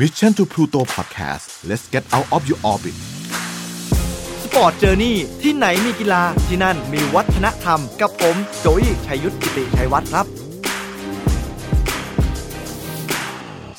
[0.00, 2.96] Mission to Pluto Podcast let's get out of your orbit
[4.44, 10.26] Sport Journey ที่ไหนมีกีฬาที่นั่นมีวัฒนธรรม กับผมโจอี้ชัยยุทธกิติชัยวัฒน์ครับ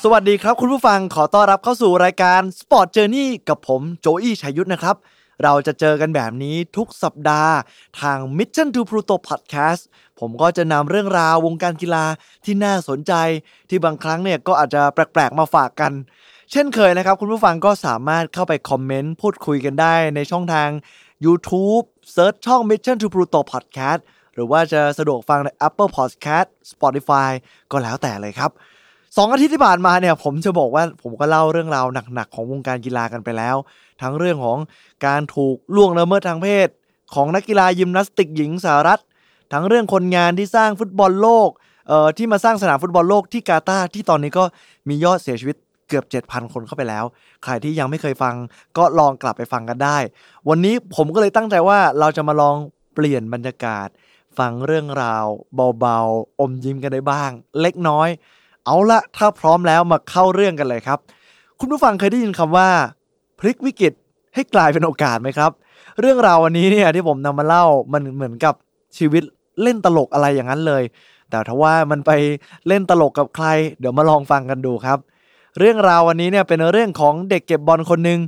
[0.02, 4.96] สวัสดีครับคุณผู้ฟังขอต้อนรับเข้าสู่รายการ Sport Journey กับผมโจอี้ชัยยุทธนะครับ
[5.42, 7.54] เราจะเจอกันแบบนี้ทุกสัปดาห์
[8.00, 9.82] ทาง Mission to Pluto Podcast
[10.20, 12.04] ผมก็จะนำเรื่องราววงการกีฬา
[12.44, 13.12] ที่น่าสนใจ
[13.68, 15.92] ที่บางครั้งเนี่ยก็อาจจะแปลกๆมาฝากกัน
[16.52, 20.68] เช่นเคยนะครับ คุณผู้ฟังก็สามารถเข้าไปคอมเมนต์ พูดคุยกันได้ในช่องทาง
[21.24, 24.00] YouTube เซิร์ชช่อง Mission to Pluto Podcast
[24.34, 27.30] หรือว่าจะสะดวกฟังใน Apple Podcast Spotify
[27.70, 28.50] ก็แล้วแต่เลยครับ
[29.16, 33.56] สองอาทิตย์ที่ผ่านมาเนี่ยผมจะบอกว่าผมก็เล่าเรื่องราวหนักๆ ของวงการกีฬากันไปแล้ว
[34.02, 34.58] ทั้งเรื่องของ
[35.06, 36.68] การถูกล่วงละเมิดทางเพศ
[37.14, 39.00] ของนักกีฬายิมนาสติกหญิงสหรัฐ
[39.52, 41.48] ทั้งเรื่องคนงานที่สร้างฟุตบอลโลก
[41.88, 44.44] เอ่อที่มาสร้างสนามฟุตบอลโลกที่กาตาร์ที่ตอนนี้ก็
[44.88, 45.56] มียอดเสียชีวิต
[45.88, 47.04] เกือบ 7,000 คนเข้าไปแล้ว
[47.44, 48.34] ใครที่ยังไม่เคยฟัง
[48.76, 49.98] ก็ลองกลับไปฟังกันได้
[50.48, 52.56] วันนี้ผมก็เลยตั้งใจว่าเราจะมาลอง
[52.94, 53.88] เปลี่ยนบรรยากาศ
[54.38, 55.26] ฟังเรื่องราว
[55.80, 58.08] เบาๆ อมยิ้มกันได้บ้าง เล็กน้อย
[58.64, 60.98] เอาละถ้าพร้อมแล้วมาเข้าเรื่องกันเลยครับ
[61.60, 62.68] คุณผู้ฟังเคยได้ยินคำว่า
[63.38, 63.92] พลิกวิกฤต
[64.34, 65.50] ให้กลายเป็นโอกาสไหมครับ
[66.00, 68.54] เรื่องราววันนี้เนี่ยที่ผมนำมาเล่ามันเหมือนกับ
[68.98, 69.22] ชีวิต
[69.62, 70.82] เล่นตลกอะไรอย่างนั้นเลย
[71.30, 72.10] แต่ถ้าว่ามันไป
[72.68, 73.46] เล่นตลกกับใคร
[73.80, 74.98] เดี๋ยวมาลองฟังกันดูครับ
[75.58, 78.20] เรื่องราววันนี้เนี่ยเป็นเรื่องของเด็กเก็บบอลคนหนึ่ง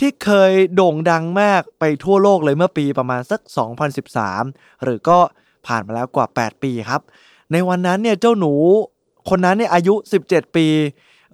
[0.00, 3.40] ที่เคยโด่งดังมากไปทั่วโลกเลยเมื่อปีประมาณสัก
[4.12, 5.18] 2013 หรือก็
[5.66, 7.00] ผ่านมาแล้วกว่า 8 ปีครับ
[7.52, 8.52] ในวันนั้นเนี่ยเจ้าหนู
[9.30, 9.94] คนนั้นเนี่ยอายุ
[10.26, 10.66] 17 ปี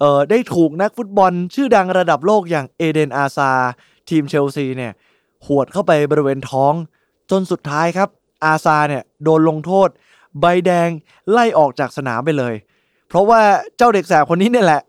[0.00, 3.50] เอ่อได้ถูกนักฟุตบอลชื่อดังระดับโลกอย่างเอเดนอาซา
[4.08, 4.92] ทีมเชลซีเนี่ย
[5.46, 6.74] หวดเข้าไปบริเวณท้อง
[7.30, 8.08] จนสุดท้ายครับ
[8.44, 9.88] อาซาเนี่ยโดนลงโทษ
[10.40, 10.88] ใบแดง
[11.30, 12.54] ไล่ออกจากสนามไปเลย
[13.08, 13.40] เพราะว่า
[13.76, 14.82] เจ้าเด็กแสบคนนี้เนี่ยแหละ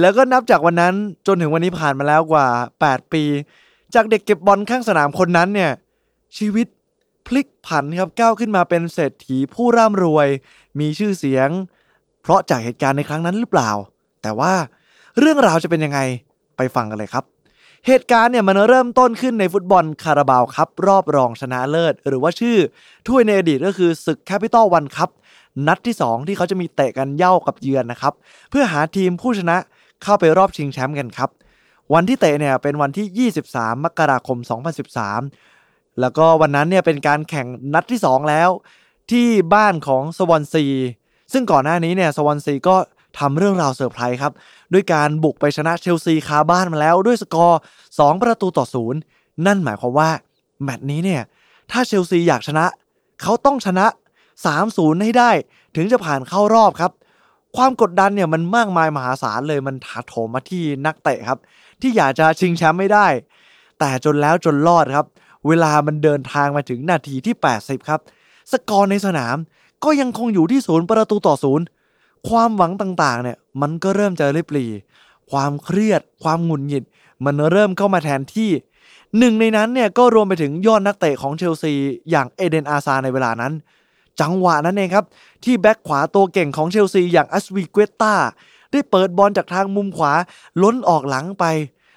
[0.00, 0.94] แล้วก็นับจากวันนั้น
[1.26, 2.46] จนถึงวันนี้ผ่านมาแล้วกว่า
[2.80, 3.24] 8 ปี
[3.94, 5.70] จากเด็กเก็บบอลข้างสนามคนนั้นเนี่ย
[6.38, 6.66] ชีวิต
[7.26, 10.28] พลิกผันครับก้าวขึ้นมาเป็นเศรษฐีผู้ร่ำรวย
[10.80, 11.48] มีชื่อเสียง
[12.22, 13.70] เพราะจากเหตุการณ์ในครั้งนั้นหรือเปล่า
[14.22, 14.52] แต่ว่า
[15.18, 16.00] เรื่องราวจะเป็นยังไง
[16.56, 17.24] ไปฟังกันเลยครับ
[17.86, 22.56] เหตุการณ์เนี่ยมันเริ่มต้นขึ้นในฟุตบอลคาราบาวครับ รอบรองชนะเลิศ หรือว่าชื่อ
[23.06, 25.10] ถ้วยในอดีตก็คือศึกแคปิตอลวันครับ
[25.66, 28.14] นัดที่ 2 ที่เขาจะมีเตะกันเย่ากับเยือนนะครับ
[28.50, 29.56] เพื่อหาทีมผู้ชนะ
[30.02, 31.30] เข้าไปรอบชิงแชมป์กันครับ
[31.94, 34.38] วันที่เตะเนี่ยเป็นวันที่ 23 มกราคม
[35.18, 38.50] 2013 แล้วก็วันนั้นเนี่ยเป็นการแข่งนัดที่ 2 แล้ว
[39.10, 40.64] ที่บ้านของสวอนซี
[41.32, 42.76] ซึ่งก่อนหน้านี้เนี่ยสวอนซีก็
[43.20, 44.32] ทำเรื่องราวเซอร์ไพรส์ครับ
[44.72, 47.60] ด้วยการบุกไปชนะเชลซีคาบ้านมาแล้วด้วยสกอร์
[47.90, 49.00] 2 ประตูต่อศูนย์
[49.46, 50.10] นั่นหมายความว่า
[50.62, 51.22] แมตช์นี้เนี่ย
[51.70, 52.64] ถ้าเชลซีอยากชนะ
[53.22, 53.86] เขาต้องชนะ
[54.44, 55.30] 3-0 ให้ได้
[55.76, 56.92] ถึงจะผ่านเข้ารอบครับ
[57.56, 61.38] ความกดดันเนี่ยมันมากมายมหาศาลเลยมันถาโถมมาที่นักเตะครับ
[61.80, 63.06] ที่อยากจะชิงแชมป์ไม่ได้
[63.78, 65.06] แต่จนแล้วจนรอดครับ
[65.46, 68.00] เวลามันเดินทางมาถึงนาทีที่ 80 ครับ
[68.52, 69.36] สกอร์ในสนาม
[69.84, 71.64] ก็ยังคงอยู่ที่ศูนย์ประตูต่อศูนย์
[72.28, 74.70] ความหวังต่างๆเนี่ยมันก็เริ่มจะริบหรี่
[75.30, 76.84] ความเครียด ความหงุดหงิด
[77.24, 78.50] มันเริ่มเข้ามาแทนที่
[79.18, 81.74] หนึ่งในนั้นเนี่ยก็รวมไปถึงยอดนักเตะของเชลซี
[82.10, 83.52] อย่างเอเดนอาซาในเวลานั้น
[84.20, 85.04] จังหวะนั้นเองครับ
[85.44, 88.14] ที่แบ็คขวาตัวเก่งของเชลซีอย่างอัสวีเกวต้า
[88.72, 90.12] ได้เปิดบอลจากทางมุมขวา
[90.62, 91.44] ล้นออกหลังไป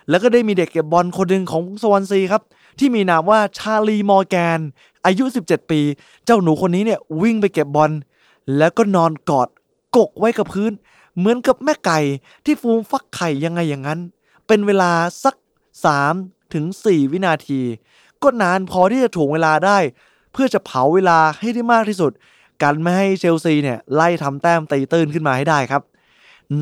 [0.10, 2.42] แล้วก็ได้มีเด็กเก็บบอลคนหนึ่งของสวอนซีครับ
[2.80, 4.60] ที่มีนามว่าชาลีมอร์แกน
[5.06, 5.82] อายุ 17 ปี
[6.26, 7.92] เจ้าหนูคนนี้เนี่ยวิ่งไปเก็บบอล
[8.58, 9.50] แล้วก็นอนกอด
[9.98, 10.72] กกไว้กับพื้น
[11.18, 12.00] เหมือนกับแม่ไก่
[12.46, 14.00] ที่ฟูมฟักไข่ยังไงอย่างนั้น
[14.48, 14.92] เป็นเวลา
[15.24, 15.36] สัก
[15.96, 17.62] 3ถึง4วินาที
[18.24, 19.78] ก็นานพอที่จะถ่วงเวลาได้
[20.34, 22.12] เพื่อจะเผาเวลาให้ได้มากที่สุด
[22.62, 25.82] กันไม่ให้เชลซีเนี่ยไล่ทำแต้มตีตื้นขึ้นมาให้ได้ครับ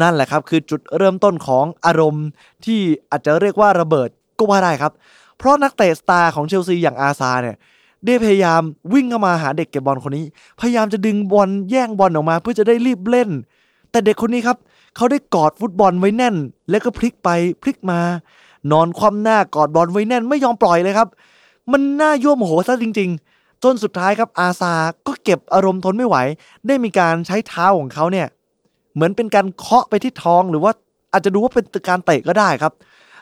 [0.02, 2.28] นั่นแหละครับคือจุดเริ่มต้นของอารมณ์
[2.66, 2.80] ที่
[3.12, 4.94] อาจจะเรียกว่าระเบิดก็ว่าได้ครับ
[5.38, 7.58] เพราะนักเตะสตาร์ของเชลซีอย่างอาซาเนี่ย
[8.06, 8.62] ได้พยายาม
[8.94, 10.26] วิ่งเข้ามาหาเด็กเก็บบอลคนนี้
[10.60, 13.30] พยายามจะดึงบอลแย่งบอลออกมา เพื่อจะได้รีบเล่น
[13.92, 14.58] แต่เด็กคนนี้ครับ
[14.96, 16.36] เขาได้กอดฟุตบอลไว้แน่น
[16.70, 17.30] แล้วก็พลิกไป
[17.62, 18.00] พลิกมา
[18.72, 21.08] นอนคว่ำหน้ากอดบอลไว้แน่นไม่ยอมปล่อยเลยครับ
[21.72, 24.74] มันน่ายั่วโมโหซะจริง ๆ จนสุดท้ายครับอาซา
[25.08, 26.18] ก็เก็บอารมณ์ทนไม่ไหว
[26.68, 28.28] ได้มีการใช้เท้าของเขาเนี่ย
[28.94, 30.72] เหมือนเป็นการเคาะไปที่ท้องหรือว่า
[31.14, 32.74] อาจจะดูว่าเป็นการเตะก็ได้ครับ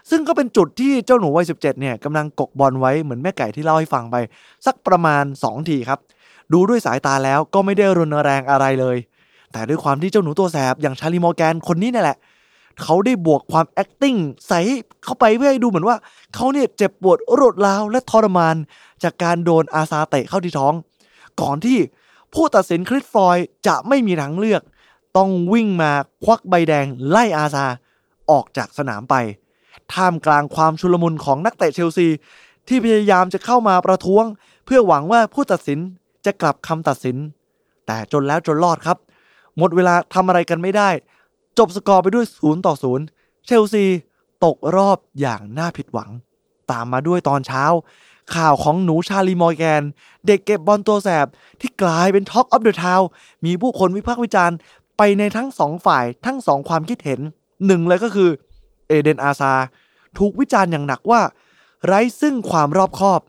[0.10, 4.16] ซึ่งก็เป็นจุดที่เจ้าหนูวัย17เนี่ยกำลังกกบอลไว้เหมือนแม่ไก่ที่เล่าให้ฟังไป
[4.66, 6.00] สักประมาณ 2 ทีครับ
[6.54, 8.98] ดูด้วยสายตาแล้วก็ไม่ได้รุนแรงอะไรเลย
[9.52, 12.18] แต่ด้วยความที่เจ้าหนูตัวแสบอย่างชาลีมอร์แกนคนนี้นี่แหละ
[12.84, 14.60] เขาได้บวกความ acting ใส่
[15.04, 15.98] เข้าไปเพื่อให้ดูเหมือนว่า
[16.36, 18.56] เขาเนี่ยเจ็บปวดรวดร้าวและทรมาน
[19.04, 20.74] จากการโดนอาซาเตะเข้าที่ท้อง
[21.42, 21.78] ก่อนที่
[22.34, 24.62] ผู้ตัดสินคริสฟลอยจะไม่มีทางเลือก
[25.18, 25.92] ต้องวิ่งมา
[26.24, 27.66] ควักใบแดงไล่อาซา
[28.32, 29.16] ออกจากสนามไป
[29.94, 32.08] ท่ามกลางความชุลมุนของนักเตะเชลซี
[32.68, 34.26] ที่พยายามจะเข้ามาประท้วง
[34.66, 35.80] เพื่อหวังว่าผู้ตัดสิน
[36.26, 37.18] จะกลับคำตัดสิน
[37.86, 38.98] แต่จนแล้วจนรอดครับ
[39.58, 40.90] หมดเวลาทำอะไรกันไม่ได้
[41.58, 42.74] จบสกอร์ไปด้วย0ต่อ
[43.10, 43.86] 0เชลซี
[44.46, 46.10] ตกรอบอย่างน่าผิดหวัง
[46.72, 47.64] ตามมาด้วยตอนเช้า
[48.36, 49.84] ข่าวของหนูชาลีมอร์แกน
[50.28, 51.28] เด็กเก็บบอลตัวแสบ
[51.62, 53.02] ที่กลายเป็น talk of the town
[53.46, 54.58] มีผู้คนวิพากษ์วิจารณ์
[54.98, 57.20] ไปในทั้งสองฝ่ายทั้งสองความคิดเห็น
[57.66, 58.30] หนึ่งเลยก็คือ
[58.90, 59.54] เอเดนอาซาร์
[60.18, 61.22] ถูกวิจารณ์อย่างหนักว่า
[61.86, 63.22] ไร้ซึ่งความรอบคอบ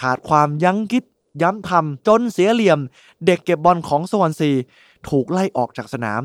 [0.00, 1.04] ขาดความยั้งคิด
[1.42, 2.78] ย้ำทำจนเสียเหลี่ยม
[3.26, 4.50] เด็กเก็บบอลของสวอนซี
[5.08, 6.22] ถูกไล่ออกจากสนาม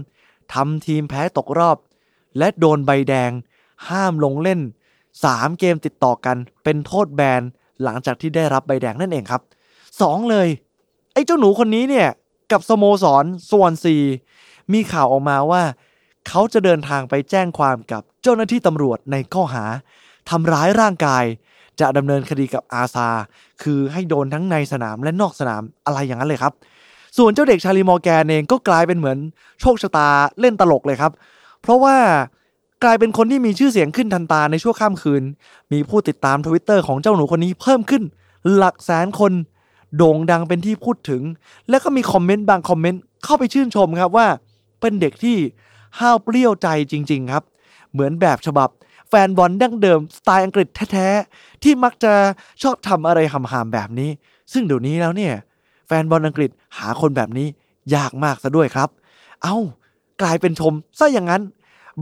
[0.54, 1.78] ทำทีมแพ้ตกรอบ
[2.38, 3.32] และโดนใบแดง
[3.90, 4.60] ห้ามลงเล่น
[5.14, 7.42] 3 เกมติดต่อกัน เป็นโทษแบน
[7.84, 9.42] หลังจากที่ได้รับใบแดงนั่นเองครับ
[9.86, 10.48] 2 เลย
[11.14, 12.08] ไอ้เจ้าหนูคนนี้เนี่ย
[12.52, 13.96] กับสโมสรสวอนซี
[14.74, 15.64] มีข่าวออกมาว่า
[16.28, 19.66] เขาจะเดินทางไปแจ้งความกับเจ้าหน้าที่ตำรวจในข้อหา
[20.30, 21.24] ทำร้ายร่างกาย
[21.80, 23.10] จะดำเนินคดีกับอาซา
[23.64, 26.54] คือให้โดนทั้งในสนามและนอกสนามอะไรอย่างนั้นเลยครับ
[27.18, 29.18] ส่วนเจ้าเด็กชาร์ลีมอร์แกนเองก็กลายเป็นเหมือน
[29.62, 30.10] โชคชะตา
[30.40, 31.12] เล่นตลกเลยครับ
[31.62, 31.98] เพราะว่า
[32.84, 35.24] กลายเป็นคนที่มีชื่อเสียงขึ้นทันตาในชั่วข้ามคืน
[35.72, 38.04] มีผู้ติดตามทวิตเตอร์ของเจ้าหนูคนนี้เพิ่มขึ้น
[38.56, 39.34] หลักแสนคน
[39.98, 41.22] โด่งดังเป็นที่พูดถึง
[41.70, 44.28] แล้วก็มีคอมเมนต์บางคอมเมนต์เข้าไปชื่นชมครับว่า
[44.82, 45.38] เป็นเด็กที่
[46.00, 47.44] ห้าวเปรี้ยวใจจริง ๆ ครับ
[47.92, 48.70] เหมือนแบบฉบับ
[49.10, 52.14] แฟนบอลดั้งเดิมสไตล์อังกฤษแท้ๆ ที่มักจะ
[52.62, 54.10] ชอบทำอะไรหำๆแบบนี้
[54.54, 55.34] ซึ่งเดี๋ยวนี้แล้วเนี่ย
[55.88, 57.48] แฟนบอลอังกฤษหาคนแบบนี้
[57.96, 58.90] ยากมากซะด้วยครับ
[59.44, 59.58] เอา้า
[60.22, 61.42] กลายเป็นชมซะอย่างนั้น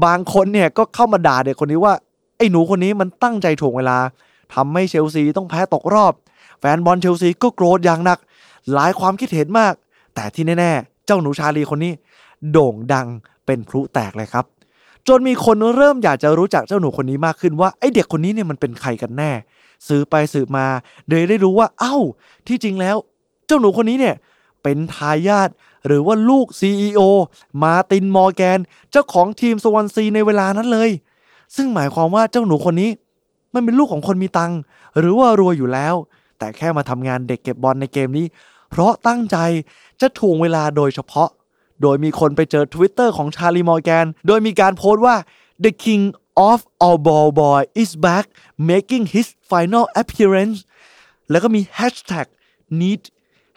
[0.06, 1.94] บางคนเนี่ยก็เข้ามาด่าเด็กคนนี้ว่า
[2.38, 3.98] ไอ้หนูคนนี้มันตั้งใจถ่วงเวลา
[4.54, 6.14] ทำให้เชลซีต้องแพ้ตกรอบ
[6.60, 8.20] แฟนบอลเชลซีก็โกรธอย่างหนัก
[8.74, 9.74] หลายความคิดเห็นมาก
[10.16, 11.94] แต่ที่แน่ ๆ เจ้าหนูชาลีคนนี้
[12.52, 13.08] โด่งดัง
[13.52, 14.46] เป็นพลุแตกเลยครับ
[15.08, 19.32] จนมีคนเริ่มอยากจะรู้จักเจ้าหนูคนนี้มากขึ้นว่าไอเด็กคนนี้เนี่ยมันเป็นใครกันแน่
[19.88, 20.68] สืบไปสืบมา
[21.08, 21.96] เลยได้รู้ว่าเอ้า
[22.48, 22.98] ที่จริงแล้ว
[23.48, 24.16] เจ้าหนูคนนี้เนี่ย
[24.64, 25.50] เป็นทายาท
[25.88, 27.00] หรือว่าลูก CEO
[27.64, 28.60] มาตินมอร์แกน
[28.92, 30.90] เจ้าของทีมสวอนซีในเวลานั้นเลย
[31.56, 32.90] ซึ่งหมายความว่าเจ้าหนูคนนี้
[33.54, 34.60] มันเป็นลูกของคนมีตังค์
[34.98, 35.96] หรือว่ารวยอยู่แล้ว
[36.38, 38.26] แต่แค่มาทำงานเด็กเก็บบอลในเกมนี้
[38.70, 39.38] เพราะตั้งใจ
[40.02, 41.30] จะถ่วงเวลาโดยเฉพาะ
[41.82, 45.16] โดยมีคนไปเจอ Twitter ของชาลีมอร์แกน โดยมีการโพสต์ว่า
[45.64, 46.04] the king
[46.50, 48.26] of all ball boy is back
[48.72, 50.58] making his final appearance
[51.30, 52.28] แล้วก็มี hashtag
[52.82, 53.02] need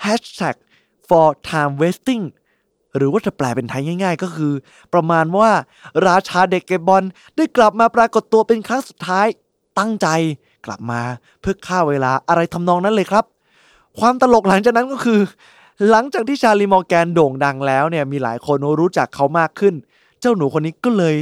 [0.04, 0.56] hashtag
[1.08, 2.24] for time wasting
[2.96, 4.52] หรือว่าจะแปลเป็นไทยง่ายๆ ก็คือ
[4.92, 5.50] ประมาณว่า
[6.06, 7.02] ราชาเด็กเก็บบอล
[7.36, 9.26] ได้กลับมาปรากฏตัวเป็นครั้งสุดท้าย
[9.78, 10.08] ตั้งใจ
[10.66, 11.00] กลับมา
[11.40, 13.24] เพื่อฆ่าเวลาอะไรทำนองนั้นเลยครับ
[14.00, 15.20] ความตลกหลังจากนั้นก็คือ
[15.90, 19.74] หลังจากที่ชาลีมอร์แกนโด่งดังแล้วเนี่ยมีหลายคนรู้จักเขามากขึ้น
[20.20, 21.16] เจ้าหนูคนนี้ก็เลย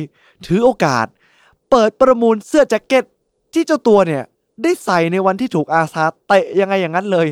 [0.47, 1.07] ถือโอกาส
[1.71, 3.05] เปิดประมูลเสื้อแจ็คเก็ต
[3.55, 4.23] ที่เจ้าตัวเนี่ย
[4.63, 7.27] ได้ใส่ในวันที่ถูกอาซาเตะยังไงอย่างนั้นเลย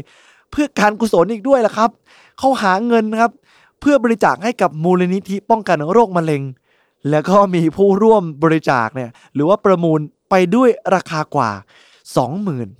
[0.50, 1.90] เพื่อการกุศลอีกด้วยล่ะครับ
[2.38, 3.32] เขาหาเงินครับ
[3.80, 6.42] เพื่อบริจาคให้กับมูลนิธิป้องกันโรคมะเร็ง
[7.10, 10.00] แล้วก็มีผู้ร่วมบริจาคเนี่ยหรือว่าประมูล
[10.30, 11.50] ไปด้วยราคากว่า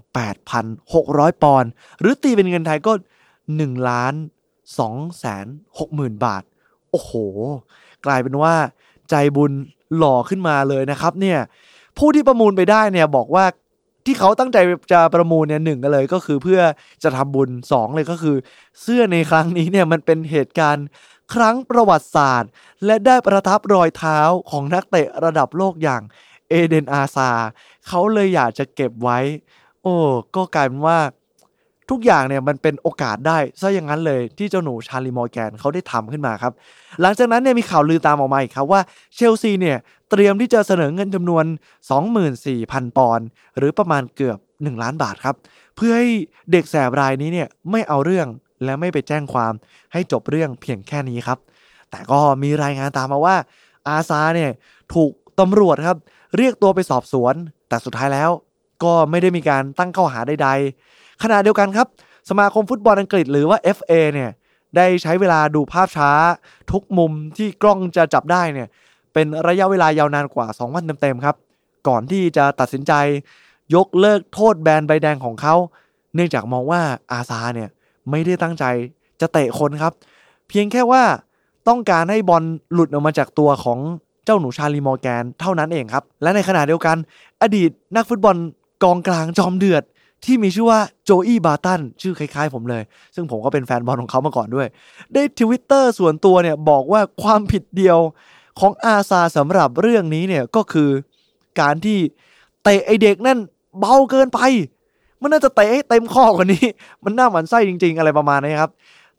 [0.06, 1.70] 28,600 ปอนด์
[2.00, 2.92] หรือตีเป็นเงินไทยก็
[3.64, 4.14] 1ล้าน
[4.66, 6.42] 2แสน6หมื่นบาท
[6.90, 7.12] โอ้โห
[8.06, 8.54] กลายเป็นว่า
[9.10, 9.52] ใจบุญ
[9.96, 11.38] หล่อขึ้นมาเลยนะครับ เนี่ย
[11.98, 13.44] ผู้ที่ประมูลไปได้เนี่ยบอกว่า
[14.06, 14.58] ที่เขาตั้งใจ
[14.92, 16.60] จะประมูลเนี่ยหนึ่งกันเลยก็คือเพื่อ
[17.02, 18.36] จะทำบุญสองเลยก็คือ
[18.80, 20.86] เสื้อในครั้งนี้เนี่ยมันเป็นเหตุการณ์
[21.34, 22.50] ครั้งประวัติศาสตร์
[22.84, 24.18] และได้ประทับรอยเท้า
[24.50, 26.02] ของนักเตะระดับโลกอย่าง
[26.48, 27.30] เอเดนอาซา
[27.86, 29.18] เขาเลยอยากจะเก็บไว้
[29.82, 29.94] โอ้
[30.36, 30.98] ก็กลายเป็นว่า
[31.90, 36.52] ทุกอย่างเนี่ยมันเป็นโอกาสได้ซะอย่างนั้นเลยที่เจ้าหนูชาลีมอร์แกนเขาได้ทำขึ้นมาครับ
[37.00, 38.80] หลังจากนั้นเนี่ยมีข่าวลือตามออกมาอีกครับว่า
[39.14, 39.78] เชลซีเนี่ย
[40.10, 41.44] เตรียมที่จะเสนอเงินจำนวน
[42.20, 43.26] 24,000 ปอนด์
[43.58, 45.36] หรือประมาณเกือบ 1 ล้านบาทครับ
[45.76, 46.10] เพื่อให้
[46.52, 48.26] เด็กแสบรายนี้เนี่ยไม่เอาเรื่อง
[48.64, 49.52] และไม่ไปแจ้งความ
[49.92, 51.38] ให้จบเรื่องเพียงแค่นี้ครับ
[51.90, 53.36] แต่ก็มีรายงานตามมาว่า
[53.88, 54.50] อาซาเนี่ย
[54.94, 55.98] ถูกตำรวจครับ
[56.36, 57.34] เรียกตัวไปสอบสวน
[57.68, 58.30] แต่สุดท้ายแล้ว
[58.84, 60.50] ก็ไม่ได้มีการตั้งข้อหาใด
[61.22, 61.86] ขณะเดียวกันครับ
[62.30, 64.30] สมาคมฟุตบอลอังกฤษหรือว่า FA เนี่ย
[64.76, 66.10] ได้ใช้เวลาดูภาพช้า
[66.72, 68.68] ทุกมุมที่กล้องจะจับได้เนี่ย
[69.12, 71.36] เป็นระยะเวลายาวนานกว่า 2 วันเต็มๆครับ
[71.88, 72.92] ก่อนที่จะตัดสินใจ
[73.74, 75.54] ยกเลิกโทษแบนใบแดงของเขา
[76.14, 76.80] เนื่องจากมองว่า
[77.12, 77.68] อาซาเนี่ย
[78.10, 78.64] ไม่ได้ตั้งใจ
[79.20, 79.92] จะเตะคนครับ
[80.48, 81.02] เพียงแค่ว่า
[81.68, 83.78] ต้องการให้บอลหลุดออกมาจากตัวของ
[84.24, 86.96] เจ้าหนูชาลีมอร์แกนเท่านั้นเองครับ และในขณะเดียวกัน
[87.42, 88.36] อดีตนักฟุตบอล
[88.84, 89.84] กองกลางจอมเดือด
[90.24, 92.82] ที่มีชื่อว่าโจอี้บาตันชื่อคล้ายๆ ผมเลย
[93.14, 94.66] ซึ่งผมก็เป็นแฟนบอลของเขามาก่อนด้วย
[95.14, 97.98] ได้ทวิตเตอร์ส่วนตัวเนี่ยบอกว่าความผิดเดียว
[98.60, 100.88] ของอาซาสำหรับเรื่องนี้เนี่ยก็คือ
[101.60, 101.98] การที่
[102.64, 103.38] เตะไอเด็กนั่น
[103.78, 104.40] เบาเกินไป
[105.22, 106.64] มันน่าจะเตะให้เต็มข้อกว่านี้
[107.04, 108.70] มันน่าหมันไส้จริง ๆ อะไรประมาณนี้ครับ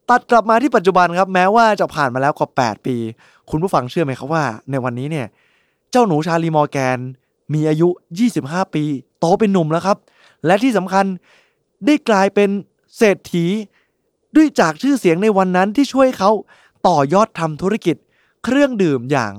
[0.10, 2.96] ตัดกลับมาที่ปัจจุบันครับ แม้ว่าจะผ่านมาแล้วกว่า 8 ปี
[3.50, 5.28] คุณผู้ฟังเชื่อไหมครับว่า ในวันนี้เนี่ย
[5.92, 6.98] เจ้าหนูชาลีมอร์แกน
[7.54, 7.90] มีอายุ
[8.32, 8.84] 25 ปี
[9.20, 9.98] โตเป็นหนุ่มแล้วครับ
[10.46, 11.06] และที่สำคัญ
[11.86, 12.50] ได้กลายเป็น
[12.98, 13.46] เศรษฐี
[14.36, 16.32] ด้วยจากชื่อเสียงในวันนั้นที่ช่วยเขา
[16.88, 17.96] ต่อยอดทำธุรกิจ
[18.44, 19.32] เครื่องดื่มอย่าง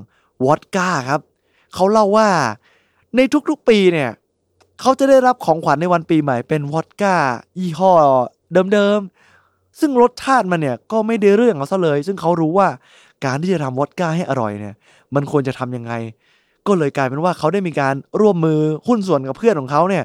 [0.45, 1.21] วอดก้าครับ
[1.73, 2.29] เขาเล่าว่า
[3.15, 3.19] ใน
[3.49, 4.11] ทุกๆปีเนี่ย
[4.81, 7.15] เขาจะได้รับของขวัญในวันปีใหม่เป็นวอดก้า
[7.59, 7.91] ยี่ห้อ
[8.73, 12.67] เดิมๆ ซึ่งรสชาติมันเนี่ยก็ไม่ได้เรื่องเอาซะเลย ซึ่งเขารู้ว่า
[13.25, 14.75] การที่จะทำวอดก้าให้อร่อยเนี่ย
[15.15, 15.93] มันควรจะทำยังไง
[16.67, 20.03] ก็เลยกลายเป็นว่าเขาได้มีการร่วมมือหุ้นส่วนกับเพื่อนของเขาเนี่ย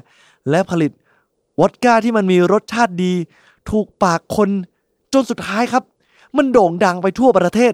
[0.49, 0.91] และผลิต
[1.59, 3.13] วอดก้าที่มันมีรสชาติดี
[3.69, 4.49] ถูกปากคน
[5.13, 5.83] จนสุดท้ายครับ
[6.37, 7.73] มันโด่งดังไปทั่วประเทศ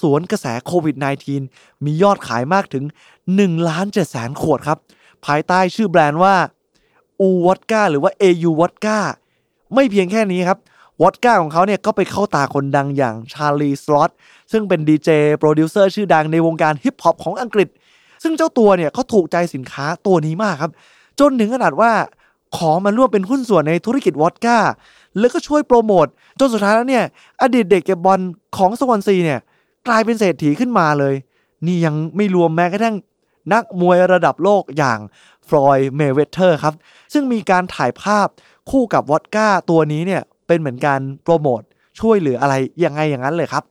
[0.00, 0.96] สวนกระแสโควิด
[1.40, 2.84] -19 มียอดขายมากถึง
[3.26, 4.78] 1ล้าน7แสนขวดครับ
[5.26, 6.34] ภายใต้ชื่อแบรนด์ว่า
[7.20, 8.98] อูวอดก้าหรือว่า AU วอดก้า
[9.74, 10.58] ไม่เพียงแค่นี้ครับ
[11.02, 14.10] วอดก้าของเขาเนี่ยก็ไปเข้าตาคนดังอย่างชาร์ลีสลอธ
[14.52, 17.68] ซึ่งเป็นดีเจโปรดิวเซอร์ชื่อดังในวงการฮิปฮอปของอังกฤษ
[18.22, 20.72] ซึ่งเจ้าตัวเนี่ยเขาถูกใจสินค้าตัวนี้มากครับ
[21.20, 21.92] จนถึงขนาดว่า
[22.56, 24.58] ขอมาร่วมเป็นหุ้นส่วนในธุรกิจวอดก้า
[25.18, 26.06] แล้วก็ช่วยโปรโมท
[26.40, 27.04] จนสุดท้ายแล้วเนี่ย
[27.42, 28.20] อดีตเด็กเก็บบอล
[28.56, 29.40] ของสวอนซีเนี่ย
[29.88, 31.14] กลายเป็นเศรษฐีขึ้นมาเลย
[31.66, 32.96] นี่ยังไม่รวมแม้กระทั่ง
[33.52, 34.98] นักมวยระดับโลกอย่าง
[35.48, 36.74] ฟลอยด์เมเวเทอร์ครับ
[37.12, 38.28] ซึ่งมีการถ่ายภาพ
[38.70, 41.62] คู่กับวอดก้าตัวนี้เนี่ย เป็นเหมือนการโปรโมท
[42.00, 43.64] ช่วยเหลืออะไรยังไงอย่างนั้นเลยครับ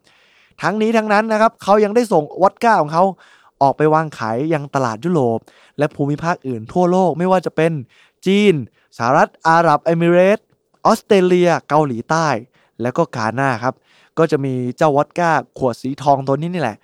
[0.61, 3.03] ทั้งนี้ทั้งนั้นนะครับเขายังได้ส่งวอดก้าของเขา
[3.61, 5.39] ออกไปวางขายยังตลาดยุโรป
[5.77, 7.71] และภูมิภาคอื่นทั่วโลกไม่ว่าจะเป็น
[8.25, 8.53] จีน
[8.97, 10.45] สหรัฐอาหรับเอมิเรตส์
[10.85, 12.27] ออสเตรเลีย เกาหลีใต้
[12.81, 13.75] และก็กาหน้าครับ
[14.17, 16.77] ก็จะมีเจ้าวอดก้า ขวดสีทองตัวนี้นี่แหละ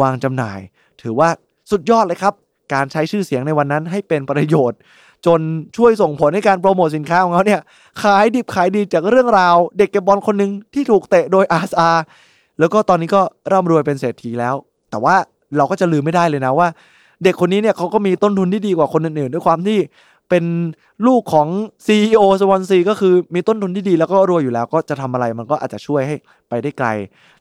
[0.00, 0.58] วางจำหน่าย
[1.02, 1.28] ถือว่า
[1.70, 2.34] สุดยอดเลยครับ
[2.74, 4.78] การใช้ชื่อเสียงในวันนั้นให้เป็นประโยชน์
[5.26, 5.40] จน
[5.76, 7.60] ช่วยส่งผลให้การโปรโมทสินค้าของเขาเนี่ย
[8.02, 11.90] ขายดิบขายดีจากเรื่องราว เด็กเก็บบอลคนหนึ่งที่ถูกเตะโดยอาซา
[12.58, 14.54] แล้วก็ตอนนี้ก็ร่ำรวยเป็นเศรษฐีแล้ว
[14.90, 15.16] แต่ว่า
[15.56, 16.68] เราก็จะลืมไม่ได้เลยนะว่า
[17.24, 19.78] เด็กคนนี้เนี่ยเขาก็มีต้นทุนที่ดีกว่าคนอื่นๆด้วยความที่
[20.30, 20.44] เป็น
[21.06, 21.48] ลูกของ
[21.86, 26.16] CEO สวอนซีก็คือมีต้นทุนที่ดีแล้วก็รวยอยู่แล้วก็จะทำอะไรมันก็อาจจะช่วยให้
[26.48, 26.88] ไปได้ไกล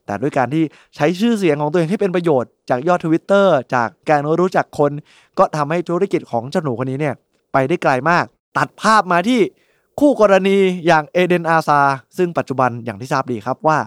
[0.05, 0.63] แต่ด้วยการที่
[0.95, 4.91] ใช้ชื่อเสียงของตัวเองให้เป็นประโยชน์จากยอดทวิตเตอร์จากการรู้จักคน
[5.39, 7.15] ก็ทำให้ธุรกิจของเจ้าหนูคนนี้เนี่ย
[7.53, 8.25] ไปได้ไกลมาก
[8.57, 9.39] ตัดภาพมาที่
[9.99, 11.81] คู่กรณีอย่างเอเดนอาซา
[12.17, 13.77] ซึ่งปัจจุบันอย่างที่ทราบดีครับว่า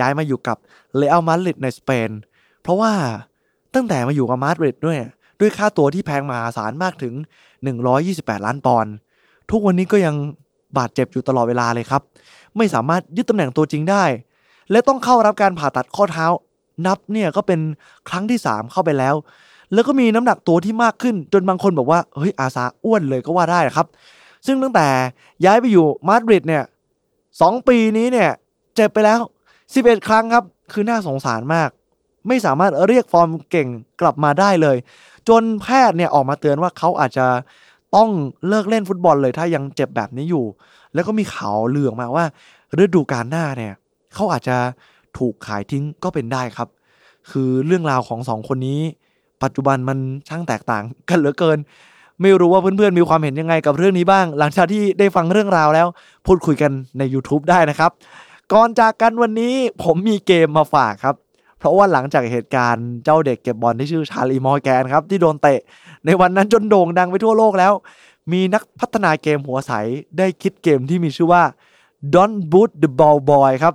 [0.00, 0.56] ย้ายมาอยู่กับ
[0.96, 2.10] เลอัลมาดริดในสเปน
[2.62, 2.92] เพราะว่า
[3.74, 4.98] ตั้งแต่มาอยู่กับมาดริดด้วย
[5.40, 7.14] ด้วยค่าตัวที่แพงมหาศาลมากถึง
[7.80, 8.92] 128 ล้านปอนด์
[9.50, 10.14] ทุกวันนี้ก็ยัง
[10.78, 12.02] บาดเจ็บอยู่ตลอดเวลาเลยครับ
[12.56, 14.04] ไม่สามารถยึดตำแหน่งตัวจริงได้
[14.70, 16.26] และต้องเข้ารับการผ่าตัดข้อเท้า
[16.86, 17.60] นับเนี่ยก็เป็น
[18.08, 19.14] ครั้งที่ 3 เข้าไปแล้ว
[19.72, 23.86] แล้วก็มีน้ำหนักตัวที่มากขึ้น จนบางคนบอกว่าเฮ้ยอาซาอ้วนเลยก็ว่าได้ครับ
[24.46, 24.86] ซึ่งตั้งแต่
[25.44, 26.64] ย้ายไปอยู่มาดริดเนี่ย
[27.40, 28.30] สองปีนี้เนี่ย
[28.74, 29.20] เจ็บไปแล้ว
[29.64, 31.70] 11 ครั้งครับ คือน่าสงสารมาก
[32.28, 33.68] ไม่สามารถเรียกฟอร์มเก่ง
[34.00, 34.76] กลับมาได้เลย
[35.28, 37.26] จนแพทย์เนี่ยออกมาเตือนว่าเขาอาจจะ
[37.96, 38.10] ต้อง
[38.48, 40.44] เลิกเล่นฟุตบอลเลยถ้ายังเจ็บแบบนี้อยู่
[40.94, 42.24] แล้วก็มีข่าวลือออกมาว่า
[42.82, 43.72] ฤดูกาลหน้าเนี่ย
[44.14, 44.56] เขาอาจจะ
[45.18, 46.68] ถูกขายทิ้งก็เป็นได้ครับ
[47.30, 48.80] คือเรื่องราวของสองคนนี้
[49.42, 51.58] ปัจจุบันมันช่างแตกต่างกันเหลือเกิน
[52.20, 55.86] ไม่รู้ว่าเพื่อนๆมีความเห็นยังไงกับเรื่องนี้บ้าง หลังจากที่ได้ฟังเรื่องราวแล้ว
[56.26, 57.90] พูดคุยกันใน YouTube ได้นะครับ
[58.52, 61.16] ก่อนจากกันวันนี้ผมมีเกมมาฝากครับ
[61.64, 65.60] เพราะว่าหลังจากเหตุการณ์เจ้าเด็กเก็บบอลที่ชื่อชาร์ลีมอร์แกนครับที่โดนเตะ
[66.06, 67.72] ในวันนั้นจนโด่งดังไปทั่วโลกแล้ว
[68.32, 69.72] มีนักพัฒนาเกมหัวใส
[70.18, 71.42] ได้คิดเกมที่มีชื่อว่า
[72.14, 73.74] Don't Boot the Ball Boy ครับ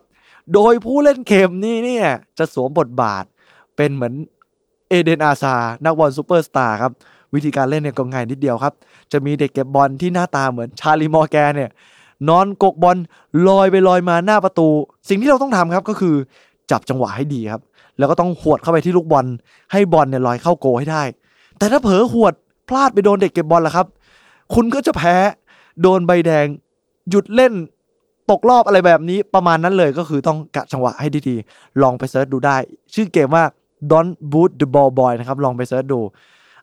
[0.53, 3.23] โดยผู้เล่นเกมนี้เนี่ยจะสวมบทบาท
[3.75, 4.13] เป็นเหมือน
[4.89, 6.91] เอเดนอาซาร์ นักบอลซูเปอร์สตาร์ครับ
[7.33, 8.73] วิธีการเล่นเนี่ยก็ง่ายนิดเดียวครับ
[9.11, 11.71] จะมีเด็กเก็บบอลที่หน้าตาเหมือนชาร์ลีมอร์แกนเนี่ย
[12.29, 12.97] นอนกกบอล
[13.47, 14.67] ลอยไปลอยมาหน้าประตู
[15.09, 16.15] สิ่งที่เราต้องทำครับก็คือ
[16.71, 17.61] จับจังหวะให้ดีครับ
[17.97, 19.25] แล้วก็ต้องหวดเข้าไปที่ลูกบอล
[19.71, 21.03] ให้บอลเนี่ยลอยเข้าโกลให้ได้
[21.57, 22.33] แต่ถ้าเผลอหวด
[22.69, 23.87] พลาดไปโดนเด็กเก็บบอลล่ะครับ
[24.53, 25.15] คุณก็จะแพ้
[25.81, 26.45] โดนใบแดง
[27.09, 27.53] หยุดเล่น
[28.29, 32.57] ตกรอบอะไรแบบนี้ประมาณนั้นเลยก็คือต้องกะจังหวะให้ดีๆลองไป search ดูได้
[32.93, 33.43] ชื่อเกมว่า
[33.91, 35.99] Don't Boot the Ball Boy นะครับลองไป search ดู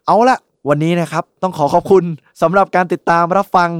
[0.06, 2.04] เอาละวันนี้นะครับ ต้องขอขอบคุณ
[2.42, 3.70] สำหรับการติดตามรับฟัง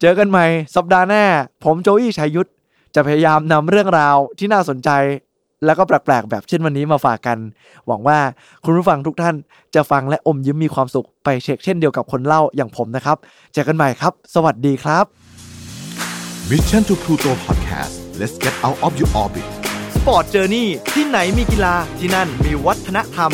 [0.00, 1.24] เจอกันใหม่สัปดาห์หน้า
[1.64, 2.50] ผมโจอี้ชัยยุทธ
[2.94, 4.90] จะพยายามนำเรื่องราวที่น่าสนใจ
[5.64, 7.38] แล้วก็แปลกๆแบบเช่นวันนี้มาฝากกัน
[7.86, 8.18] หวังว่า
[8.64, 9.34] คุณผู้ฟังทุกท่าน
[9.74, 13.16] จะฟังและอมยิ้มมีความสุขไปเช็คเช่นเดียวกับคนเล่าอย่างผมนะครับ
[13.52, 15.04] เจอกันใหม่ครับ สวัสดีครับ
[16.50, 19.46] Mission to Pluto Podcast let's get out of your orbit
[19.94, 23.32] Sports Journeyที่ไหนมีกีฬาที่นั่นมีวัฒนธรรม